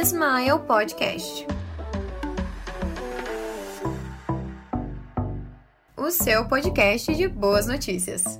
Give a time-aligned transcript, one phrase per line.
[0.00, 1.46] Smile Podcast.
[5.94, 8.38] O seu podcast de boas notícias.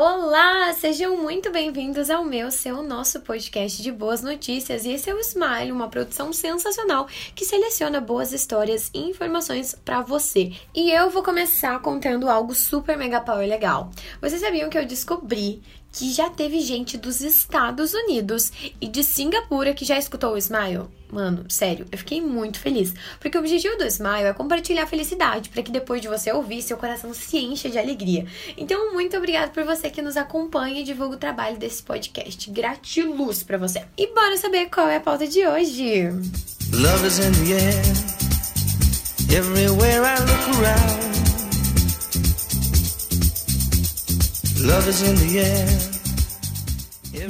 [0.00, 4.84] Olá, sejam muito bem-vindos ao meu, seu, nosso podcast de boas notícias.
[4.84, 10.00] E esse é o Smile, uma produção sensacional que seleciona boas histórias e informações para
[10.00, 10.52] você.
[10.72, 13.90] E eu vou começar contando algo super mega power legal.
[14.20, 19.74] Vocês sabiam que eu descobri que já teve gente dos Estados Unidos e de Singapura
[19.74, 20.84] que já escutou o Smile.
[21.10, 25.62] Mano, sério, eu fiquei muito feliz, porque o objetivo do Smile é compartilhar felicidade, para
[25.62, 28.26] que depois de você ouvir, seu coração se encha de alegria.
[28.56, 32.50] Então, muito obrigado por você que nos acompanha e divulga o trabalho desse podcast.
[32.50, 33.84] Gratiluz para você.
[33.96, 36.10] E bora saber qual é a pauta de hoje.
[36.72, 38.08] Love is in the air.
[39.30, 41.17] Everywhere I look around.
[44.60, 45.97] Love is in the air.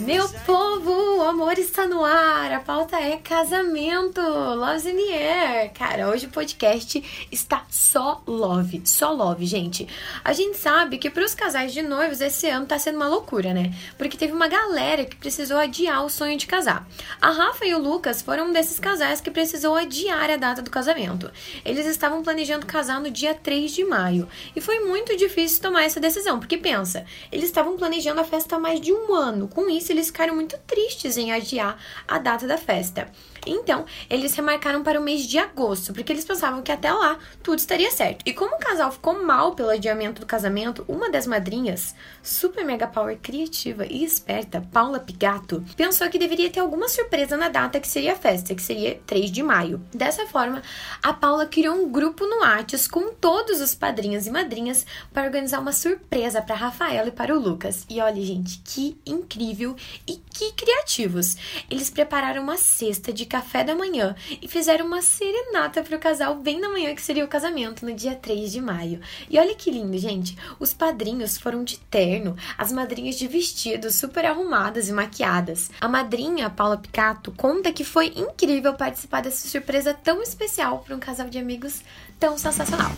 [0.09, 2.51] Meu povo, o amor está no ar.
[2.51, 5.73] A pauta é casamento, Love in the Air.
[5.75, 9.87] Cara, hoje o podcast está só love, só love, gente.
[10.25, 13.53] A gente sabe que para os casais de noivos esse ano tá sendo uma loucura,
[13.53, 13.71] né?
[13.99, 16.89] Porque teve uma galera que precisou adiar o sonho de casar.
[17.21, 20.71] A Rafa e o Lucas foram um desses casais que precisou adiar a data do
[20.71, 21.31] casamento.
[21.67, 26.01] Eles estavam planejando casar no dia 3 de maio e foi muito difícil tomar essa
[26.01, 29.49] decisão, porque pensa, eles estavam planejando a festa há mais de um ano.
[29.49, 33.09] Com isso, eles ficaram muito tristes em adiar a data da festa.
[33.47, 37.59] Então, eles remarcaram para o mês de agosto, porque eles pensavam que até lá tudo
[37.59, 38.23] estaria certo.
[38.27, 42.87] E como o casal ficou mal pelo adiamento do casamento, uma das madrinhas, super mega
[42.87, 47.89] power criativa e esperta, Paula Pigato, pensou que deveria ter alguma surpresa na data que
[47.89, 49.81] seria a festa, que seria 3 de maio.
[49.93, 50.63] Dessa forma,
[51.03, 55.61] a Paula criou um grupo no Whats com todos os padrinhos e madrinhas para organizar
[55.61, 57.85] uma surpresa para Rafaela e para o Lucas.
[57.89, 59.75] E olha, gente, que incrível
[60.07, 61.37] e que criativos.
[61.71, 66.35] Eles prepararam uma cesta de café da manhã e fizeram uma serenata para o casal
[66.37, 69.01] bem na manhã que seria o casamento, no dia 3 de maio.
[69.31, 70.37] E olha que lindo, gente.
[70.59, 75.71] Os padrinhos foram de terno, as madrinhas de vestido, super arrumadas e maquiadas.
[75.81, 81.01] A madrinha, Paula Picato, conta que foi incrível participar dessa surpresa tão especial para um
[81.01, 81.83] casal de amigos
[82.19, 82.93] tão sensacional.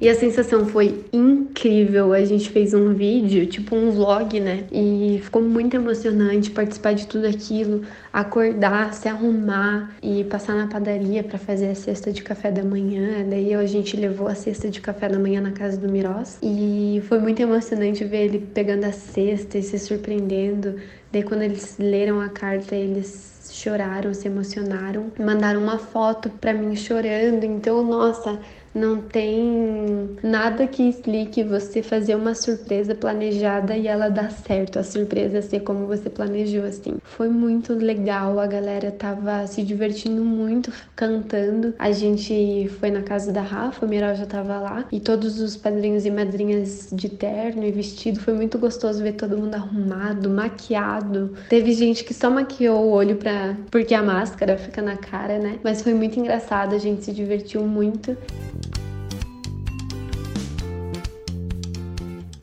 [0.00, 2.12] E a sensação foi incrível.
[2.12, 4.64] A gente fez um vídeo, tipo um vlog, né?
[4.70, 7.82] E ficou muito emocionante participar de tudo aquilo,
[8.12, 13.26] acordar, se arrumar e passar na padaria para fazer a cesta de café da manhã.
[13.28, 17.02] Daí a gente levou a cesta de café da manhã na casa do Miros e
[17.08, 20.76] foi muito emocionante ver ele pegando a cesta e se surpreendendo.
[21.10, 26.76] Daí quando eles leram a carta, eles choraram, se emocionaram, mandaram uma foto para mim
[26.76, 27.44] chorando.
[27.44, 28.38] Então, nossa,
[28.74, 34.82] não tem nada que explique você fazer uma surpresa planejada e ela dar certo, a
[34.82, 36.96] surpresa ser como você planejou assim.
[37.02, 41.74] Foi muito legal, a galera tava se divertindo muito cantando.
[41.78, 45.56] A gente foi na casa da Rafa, o Miral já tava lá e todos os
[45.56, 48.20] padrinhos e madrinhas de terno e vestido.
[48.20, 51.34] Foi muito gostoso ver todo mundo arrumado, maquiado.
[51.48, 55.58] Teve gente que só maquiou o olho para porque a máscara fica na cara, né?
[55.62, 58.16] Mas foi muito engraçado, a gente se divertiu muito.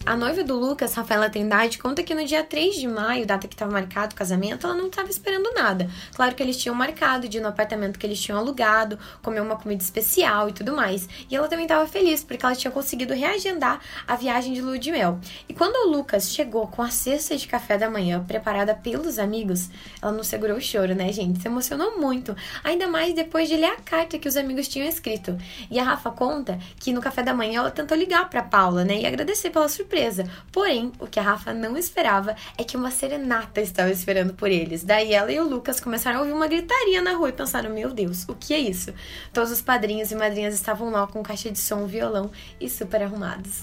[0.08, 3.56] A noiva do Lucas, Rafaela Trindade, conta que no dia 3 de maio, data que
[3.56, 5.90] estava marcado o casamento, ela não estava esperando nada.
[6.16, 9.56] Claro que eles tinham marcado de ir no apartamento que eles tinham alugado, comer uma
[9.56, 11.10] comida especial e tudo mais.
[11.28, 14.92] E ela também estava feliz porque ela tinha conseguido reagendar a viagem de lua de
[14.92, 15.20] mel.
[15.50, 19.72] E quando o Lucas chegou com a cesta de café da manhã preparada pelos amigos,
[20.00, 21.42] ela não segurou o choro, né, gente?
[21.42, 22.36] Se emocionou muito.
[22.64, 25.36] Ainda mais depois de ler a carta que os amigos tinham escrito.
[25.72, 29.00] E a Rafa conta que no café da manhã ela tentou ligar para Paula, né,
[29.00, 30.26] e agradecer pela surpresa surpresa.
[30.52, 34.84] Porém, o que a Rafa não esperava é que uma serenata estava esperando por eles.
[34.84, 37.92] Daí ela e o Lucas começaram a ouvir uma gritaria na rua e pensaram: Meu
[37.92, 38.94] Deus, o que é isso?
[39.34, 43.62] Todos os padrinhos e madrinhas estavam lá com caixa de som, violão e super arrumados.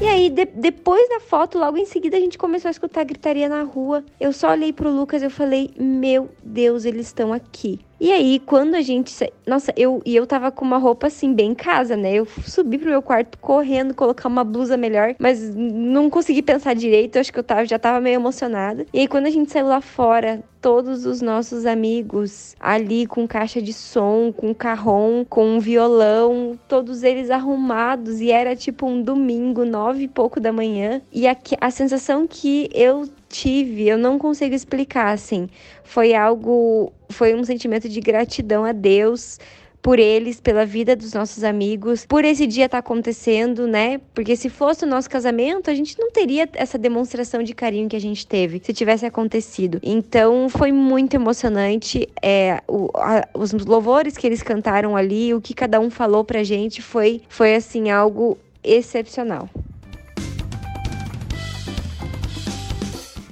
[0.00, 3.50] E aí, de, depois da foto, logo em seguida, a gente começou a escutar gritaria
[3.50, 4.02] na rua.
[4.18, 7.80] Eu só olhei pro Lucas e eu falei: Meu Deus, eles estão aqui.
[8.00, 9.14] E aí, quando a gente.
[9.46, 12.14] Nossa, eu e eu tava com uma roupa assim, bem em casa, né?
[12.14, 17.18] Eu subi pro meu quarto correndo, colocar uma blusa melhor, mas não consegui pensar direito.
[17.18, 18.86] Acho que eu tava, já tava meio emocionada.
[18.94, 23.60] E aí, quando a gente saiu lá fora, todos os nossos amigos ali com caixa
[23.60, 28.20] de som, com carrom, com violão, todos eles arrumados.
[28.20, 31.00] E era tipo um domingo, nove e pouco da manhã.
[31.12, 35.48] E a, a sensação que eu tive, eu não consigo explicar, assim.
[35.82, 39.38] Foi algo, foi um sentimento de gratidão a Deus
[39.82, 44.00] por eles, pela vida dos nossos amigos, por esse dia estar tá acontecendo, né?
[44.14, 47.96] Porque se fosse o nosso casamento, a gente não teria essa demonstração de carinho que
[47.96, 49.78] a gente teve se tivesse acontecido.
[49.82, 52.08] Então foi muito emocionante.
[52.22, 56.42] É, o, a, os louvores que eles cantaram ali, o que cada um falou pra
[56.42, 59.48] gente foi, foi assim, algo excepcional.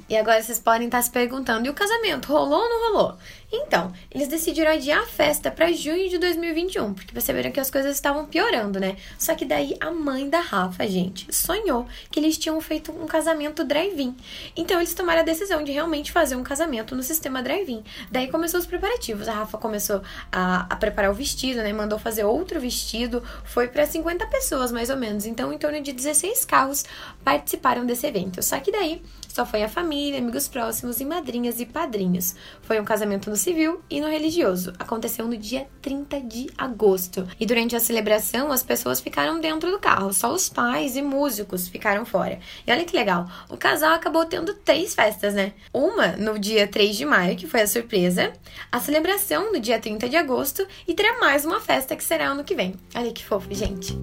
[0.09, 3.19] E agora vocês podem estar se perguntando: e o casamento rolou ou não rolou?
[3.51, 7.95] Então, eles decidiram adiar a festa para junho de 2021, porque perceberam que as coisas
[7.95, 8.97] estavam piorando, né?
[9.19, 13.65] Só que daí a mãe da Rafa, gente, sonhou que eles tinham feito um casamento
[13.65, 14.15] drive-in.
[14.55, 17.83] Então eles tomaram a decisão de realmente fazer um casamento no sistema drive-in.
[18.11, 19.29] Daí começou os preparativos.
[19.29, 21.73] A Rafa começou a, a preparar o vestido, né?
[21.73, 23.23] Mandou fazer outro vestido.
[23.45, 25.25] Foi para 50 pessoas, mais ou menos.
[25.25, 26.85] Então, em torno de 16 carros
[27.25, 28.43] participaram desse evento.
[28.43, 32.35] Só que daí só foi a família, amigos próximos e madrinhas e padrinhos.
[32.61, 34.73] Foi um casamento no civil e no religioso.
[34.79, 37.27] Aconteceu no dia 30 de agosto.
[37.39, 41.69] E durante a celebração, as pessoas ficaram dentro do carro, só os pais e músicos
[41.69, 42.39] ficaram fora.
[42.67, 45.53] E olha que legal, o casal acabou tendo três festas, né?
[45.73, 48.33] Uma no dia 3 de maio, que foi a surpresa,
[48.71, 52.45] a celebração no dia 30 de agosto e terá mais uma festa que será ano
[52.45, 52.75] que vem.
[52.95, 53.97] Olha que fofo, gente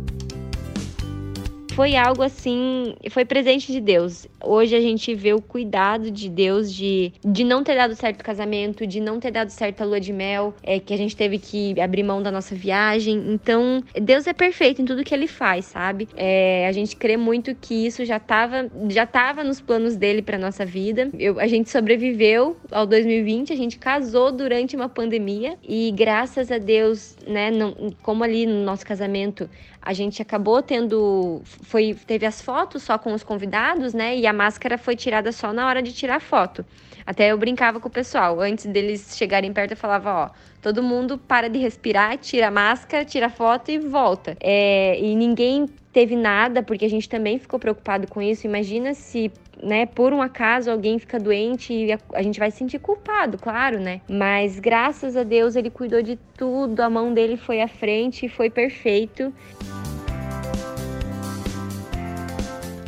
[1.75, 4.25] foi algo assim, foi presente de Deus.
[4.41, 8.23] Hoje a gente vê o cuidado de Deus de, de não ter dado certo o
[8.23, 11.37] casamento, de não ter dado certo a lua de mel, é, que a gente teve
[11.37, 13.25] que abrir mão da nossa viagem.
[13.27, 16.07] Então, Deus é perfeito em tudo que ele faz, sabe?
[16.15, 20.37] É, a gente crê muito que isso já estava já tava nos planos dele para
[20.37, 21.09] nossa vida.
[21.19, 26.57] Eu, a gente sobreviveu ao 2020, a gente casou durante uma pandemia e graças a
[26.57, 29.49] Deus, né, não, como ali no nosso casamento,
[29.85, 34.15] a gente acabou tendo foi teve as fotos só com os convidados, né?
[34.15, 36.65] E a máscara foi tirada só na hora de tirar foto.
[37.05, 40.29] Até eu brincava com o pessoal, antes deles chegarem perto eu falava, ó,
[40.61, 44.35] todo mundo para de respirar, tira a máscara, tira a foto e volta.
[44.41, 48.47] É, e ninguém teve nada, porque a gente também ficou preocupado com isso.
[48.47, 52.57] Imagina se né, por um acaso alguém fica doente e a, a, gente vai se
[52.57, 54.01] sentir culpado, claro, né?
[54.09, 58.29] Mas graças a Deus ele cuidou de tudo, a mão dele foi à frente e
[58.29, 59.33] foi perfeito.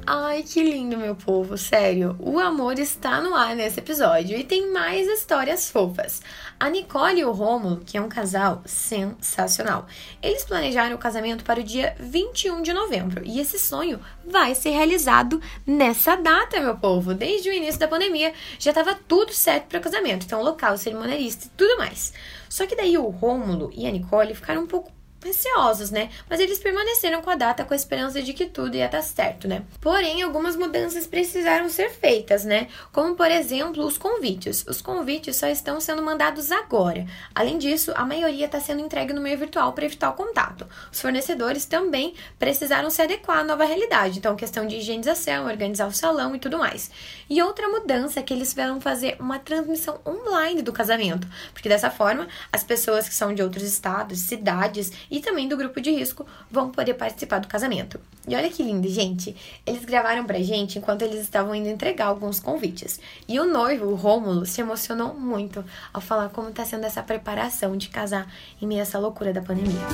[0.10, 2.16] Ai, que lindo, meu povo, sério.
[2.18, 6.22] O amor está no ar nesse episódio e tem mais histórias fofas.
[6.58, 9.86] A Nicole e o Romulo, que é um casal sensacional.
[10.24, 14.70] Eles planejaram o casamento para o dia 21 de novembro e esse sonho vai ser
[14.70, 17.14] realizado nessa data, meu povo.
[17.14, 21.48] Desde o início da pandemia já estava tudo certo para o casamento, então local, cerimonialista
[21.48, 22.14] e tudo mais.
[22.48, 24.90] Só que daí o Rômulo e a Nicole ficaram um pouco
[25.24, 26.10] receosos, né?
[26.30, 29.48] Mas eles permaneceram com a data com a esperança de que tudo ia dar certo,
[29.48, 29.64] né?
[29.82, 32.68] Porém, algumas mudanças precisaram ser feitas, né?
[32.92, 34.66] Como, por exemplo, os convites.
[34.68, 37.06] Os convites só estão sendo mandados agora.
[37.34, 40.68] Além disso, a maioria está sendo entregue no meio virtual para evitar o contato.
[40.92, 45.92] Os fornecedores também precisaram se adequar à nova realidade, então questão de higienização, organizar o
[45.92, 46.92] salão e tudo mais.
[47.30, 51.90] E outra mudança é que eles vão fazer uma transmissão online do casamento, porque dessa
[51.90, 56.26] forma as pessoas que são de outros estados, cidades e também do grupo de risco
[56.50, 58.00] vão poder participar do casamento.
[58.28, 59.36] E olha que lindo, gente!
[59.66, 63.00] Eles gravaram pra gente enquanto eles estavam indo entregar alguns convites.
[63.28, 65.64] E o noivo, o Rômulo, se emocionou muito
[65.94, 68.32] ao falar como tá sendo essa preparação de casar
[68.62, 69.88] em meio a essa loucura da pandemia.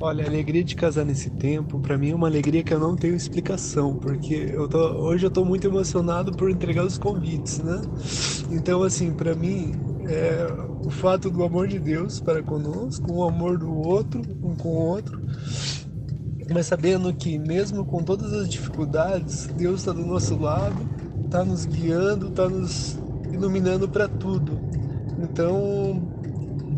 [0.00, 2.94] Olha, a alegria de casar nesse tempo, para mim é uma alegria que eu não
[2.94, 7.80] tenho explicação, porque eu tô, hoje eu tô muito emocionado por entregar os convites, né?
[8.48, 9.72] Então, assim, para mim,
[10.08, 10.46] é,
[10.84, 14.86] o fato do amor de Deus para conosco, o amor do outro, um com o
[14.86, 15.20] outro,
[16.52, 20.88] mas sabendo que mesmo com todas as dificuldades, Deus está do nosso lado,
[21.26, 22.98] está nos guiando, está nos
[23.30, 24.58] iluminando para tudo.
[25.18, 26.10] Então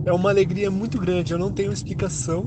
[0.05, 1.33] é uma alegria muito grande.
[1.33, 2.45] Eu não tenho explicação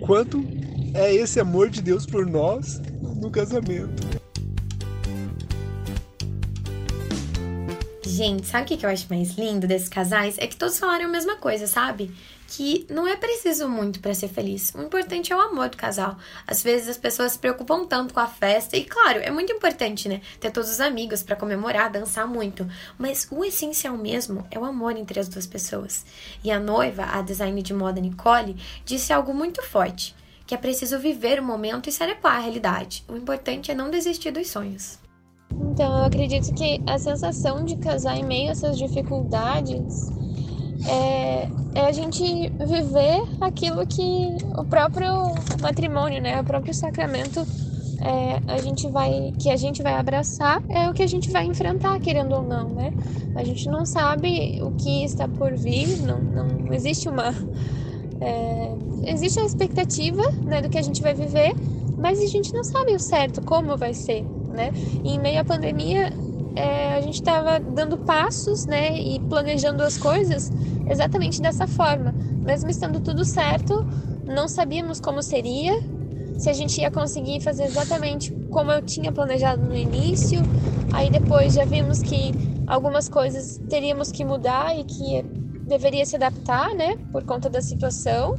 [0.00, 0.44] quanto
[0.92, 2.82] é esse amor de Deus por nós
[3.20, 4.25] no casamento.
[8.16, 10.36] Gente, sabe o que eu acho mais lindo desses casais?
[10.38, 12.10] É que todos falaram a mesma coisa, sabe?
[12.48, 14.72] Que não é preciso muito para ser feliz.
[14.74, 16.16] O importante é o amor do casal.
[16.46, 20.08] Às vezes as pessoas se preocupam tanto com a festa, e claro, é muito importante,
[20.08, 20.22] né?
[20.40, 22.66] Ter todos os amigos para comemorar, dançar muito.
[22.96, 26.06] Mas o essencial mesmo é o amor entre as duas pessoas.
[26.42, 30.98] E a noiva, a design de moda Nicole, disse algo muito forte: que é preciso
[30.98, 33.04] viver o momento e se adequar à realidade.
[33.08, 35.04] O importante é não desistir dos sonhos.
[35.50, 40.10] Então, eu acredito que a sensação de casar em meio a essas dificuldades
[40.88, 42.24] é, é, a gente
[42.64, 47.40] viver aquilo que o próprio matrimônio, né, o próprio sacramento
[48.00, 51.46] é, a gente vai que a gente vai abraçar é o que a gente vai
[51.46, 52.92] enfrentar, querendo ou não, né?
[53.34, 57.34] A gente não sabe o que está por vir, não, não existe uma
[58.20, 58.74] é,
[59.04, 61.54] existe a expectativa né, do que a gente vai viver,
[61.96, 64.24] mas a gente não sabe o certo como vai ser,
[64.56, 64.72] né?
[65.04, 66.12] E em meio à pandemia
[66.56, 70.50] é, a gente estava dando passos, né, e planejando as coisas
[70.88, 73.86] exatamente dessa forma, mesmo estando tudo certo,
[74.24, 75.78] não sabíamos como seria,
[76.38, 80.40] se a gente ia conseguir fazer exatamente como eu tinha planejado no início.
[80.92, 82.32] Aí depois já vimos que
[82.66, 85.22] algumas coisas teríamos que mudar e que
[85.66, 88.36] deveria se adaptar, né, por conta da situação,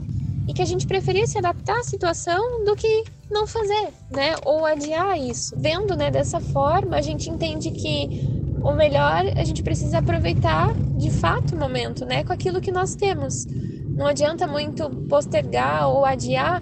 [0.47, 4.65] e que a gente preferia se adaptar à situação do que não fazer, né, ou
[4.65, 5.53] adiar isso.
[5.57, 8.21] Vendo, né, dessa forma, a gente entende que
[8.63, 12.95] o melhor a gente precisa aproveitar de fato o momento, né, com aquilo que nós
[12.95, 13.45] temos.
[13.45, 16.61] Não adianta muito postergar ou adiar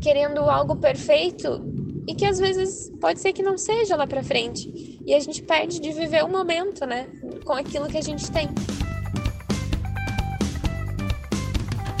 [0.00, 1.60] querendo algo perfeito
[2.06, 5.00] e que às vezes pode ser que não seja lá para frente.
[5.04, 7.06] E a gente perde de viver o momento, né,
[7.44, 8.48] com aquilo que a gente tem.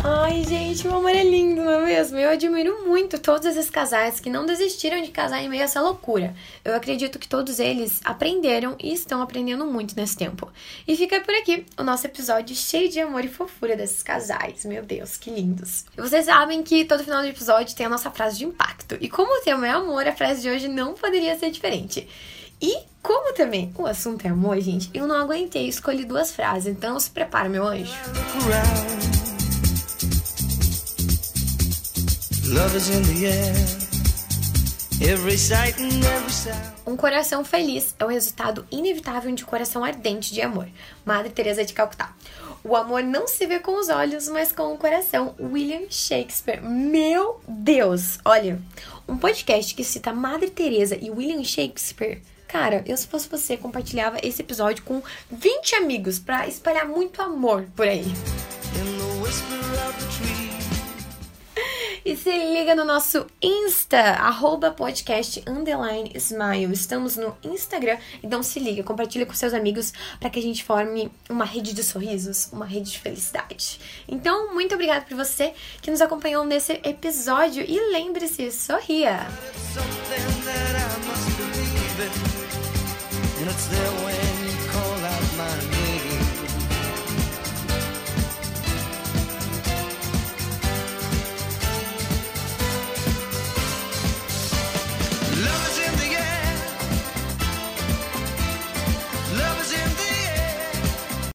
[0.08, 2.16] Ai, gente, o amor é lindo, não é mesmo?
[2.16, 5.80] Eu admiro muito todos esses casais que não desistiram de casar em meio a essa
[5.80, 6.32] loucura.
[6.64, 10.48] Eu acredito que todos eles aprenderam e estão aprendendo muito nesse tempo.
[10.86, 14.64] E fica por aqui o nosso episódio cheio de amor e fofura desses casais.
[14.64, 15.84] Meu Deus, que lindos.
[15.98, 18.96] E vocês sabem que todo final de episódio tem a nossa frase de impacto.
[19.00, 22.06] E como o tema é amor, a frase de hoje não poderia ser diferente.
[22.62, 26.98] E como também o assunto é amor, gente, eu não aguentei escolher duas frases, então
[27.00, 27.92] se prepara, meu anjo.
[36.86, 40.68] Um coração feliz é o resultado inevitável de um coração ardente de amor.
[41.04, 42.14] Madre Teresa de Calcutá.
[42.62, 45.34] O amor não se vê com os olhos, mas com o coração.
[45.40, 46.62] William Shakespeare.
[46.62, 48.20] Meu Deus!
[48.24, 48.60] Olha,
[49.08, 52.22] um podcast que cita Madre Teresa e William Shakespeare.
[52.46, 57.66] Cara, eu se fosse você, compartilhava esse episódio com 20 amigos para espalhar muito amor
[57.74, 58.06] por aí.
[62.06, 66.72] E se liga no nosso Insta, arroba podcast underline smile.
[66.72, 71.10] Estamos no Instagram, então se liga, compartilha com seus amigos para que a gente forme
[71.28, 73.80] uma rede de sorrisos, uma rede de felicidade.
[74.06, 79.26] Então, muito obrigada por você que nos acompanhou nesse episódio e lembre-se, sorria!
[83.38, 84.55] It's there when